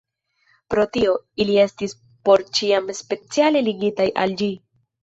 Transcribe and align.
Pro 0.73 0.85
tio, 0.95 1.13
ili 1.45 1.59
estis 1.65 1.95
por 2.31 2.47
ĉiam 2.59 2.91
speciale 3.05 3.67
ligitaj 3.71 4.13
al 4.27 4.41
ĝi. 4.43 4.55